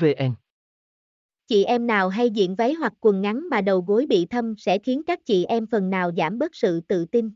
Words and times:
vn 0.00 0.34
Chị 1.46 1.64
em 1.64 1.86
nào 1.86 2.08
hay 2.08 2.30
diện 2.30 2.54
váy 2.54 2.72
hoặc 2.72 2.92
quần 3.00 3.20
ngắn 3.20 3.48
mà 3.50 3.60
đầu 3.60 3.80
gối 3.80 4.06
bị 4.06 4.26
thâm 4.26 4.54
sẽ 4.58 4.78
khiến 4.78 5.02
các 5.06 5.26
chị 5.26 5.44
em 5.44 5.66
phần 5.66 5.90
nào 5.90 6.10
giảm 6.16 6.38
bớt 6.38 6.54
sự 6.54 6.80
tự 6.80 7.04
tin. 7.04 7.30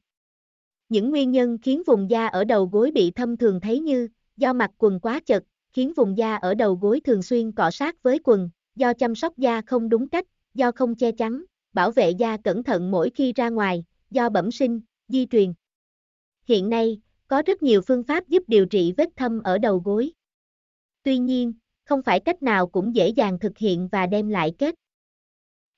Những 0.88 1.10
nguyên 1.10 1.30
nhân 1.30 1.58
khiến 1.62 1.82
vùng 1.86 2.10
da 2.10 2.26
ở 2.26 2.44
đầu 2.44 2.66
gối 2.66 2.90
bị 2.90 3.10
thâm 3.10 3.36
thường 3.36 3.60
thấy 3.60 3.80
như 3.80 4.08
do 4.36 4.52
mặc 4.52 4.70
quần 4.78 5.00
quá 5.00 5.20
chật, 5.26 5.42
khiến 5.72 5.92
vùng 5.96 6.18
da 6.18 6.36
ở 6.36 6.54
đầu 6.54 6.74
gối 6.74 7.00
thường 7.00 7.22
xuyên 7.22 7.52
cọ 7.52 7.70
sát 7.70 8.02
với 8.02 8.18
quần, 8.24 8.50
do 8.76 8.92
chăm 8.92 9.14
sóc 9.14 9.38
da 9.38 9.62
không 9.66 9.88
đúng 9.88 10.08
cách, 10.08 10.26
do 10.54 10.72
không 10.72 10.94
che 10.94 11.12
chắn, 11.12 11.44
bảo 11.72 11.90
vệ 11.90 12.10
da 12.10 12.36
cẩn 12.36 12.62
thận 12.62 12.90
mỗi 12.90 13.10
khi 13.10 13.32
ra 13.32 13.48
ngoài, 13.48 13.84
do 14.10 14.28
bẩm 14.28 14.50
sinh, 14.50 14.80
di 15.08 15.26
truyền. 15.26 15.52
Hiện 16.44 16.70
nay, 16.70 17.00
có 17.28 17.42
rất 17.46 17.62
nhiều 17.62 17.80
phương 17.86 18.02
pháp 18.02 18.28
giúp 18.28 18.42
điều 18.46 18.66
trị 18.66 18.92
vết 18.96 19.08
thâm 19.16 19.42
ở 19.42 19.58
đầu 19.58 19.78
gối. 19.78 20.12
Tuy 21.02 21.18
nhiên, 21.18 21.52
không 21.84 22.02
phải 22.02 22.20
cách 22.20 22.42
nào 22.42 22.66
cũng 22.66 22.94
dễ 22.94 23.08
dàng 23.08 23.38
thực 23.38 23.58
hiện 23.58 23.88
và 23.88 24.06
đem 24.06 24.28
lại 24.28 24.52
kết. 24.58 24.74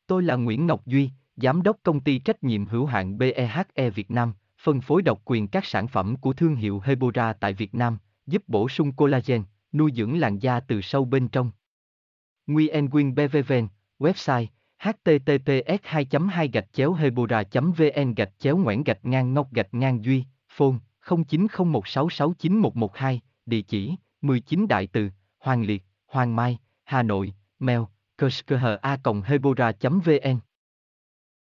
Tôi 0.06 0.23
là 0.23 0.37
Nguyễn 0.37 0.66
Ngọc 0.66 0.87
Duy, 0.87 1.10
Giám 1.37 1.62
đốc 1.62 1.76
công 1.82 2.01
ty 2.01 2.18
trách 2.18 2.45
nhiệm 2.45 2.66
hữu 2.66 2.87
hạn 2.87 3.18
BEHE 3.18 3.90
Việt 3.90 4.10
Nam, 4.10 4.35
phân 4.63 4.80
phối 4.80 5.02
độc 5.02 5.23
quyền 5.24 5.48
các 5.48 5.65
sản 5.65 5.88
phẩm 5.88 6.16
của 6.16 6.32
thương 6.32 6.57
hiệu 6.57 6.80
Hebora 6.85 7.32
tại 7.32 7.52
Việt 7.52 7.74
Nam, 7.74 7.98
giúp 8.26 8.43
bổ 8.46 8.68
sung 8.68 8.93
collagen, 8.93 9.43
nuôi 9.73 9.93
dưỡng 9.96 10.18
làn 10.18 10.38
da 10.38 10.60
từ 10.60 10.80
sâu 10.80 11.04
bên 11.04 11.29
trong. 11.29 11.51
Nguyen 12.46 12.91
Quyên 12.91 13.15
BVVN, 13.15 13.68
website 13.98 14.46
https 14.79 15.80
2 15.82 16.07
2 16.30 16.48
gạch 16.48 16.73
chéo 16.73 16.93
hebora 16.93 17.43
vn 17.52 18.15
gạch 18.15 18.32
chéo 18.38 18.57
ngoãn 18.57 18.82
gạch 18.82 19.04
ngang 19.04 19.35
ngọc 19.35 19.52
gạch 19.52 19.74
ngang 19.74 20.04
duy 20.04 20.24
phone 20.48 20.76
0901669112 21.02 23.18
địa 23.46 23.63
chỉ 23.63 23.95
19 24.20 24.68
đại 24.68 24.87
từ 24.87 25.10
hoàng 25.45 25.62
liệt 25.66 25.82
hoàng 26.06 26.37
mai 26.37 26.59
hà 26.84 27.02
nội 27.02 27.32
mail 27.59 27.80
a 28.82 28.96
hebora 29.26 29.73
vn 29.80 30.38